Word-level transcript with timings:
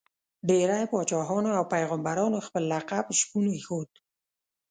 ډېری 0.49 0.83
پاچاهانو 0.91 1.49
او 1.57 1.63
پيغمبرانو 1.73 2.39
خپل 2.47 2.63
لقب 2.73 3.05
شپون 3.19 3.45
ایښود. 3.55 3.91